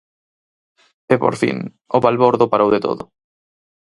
E 1.13 1.15
por 1.23 1.35
fin, 1.41 1.57
o 1.97 1.97
balbordo 2.05 2.49
parou 2.51 2.69
de 2.75 2.83
todo. 2.85 3.03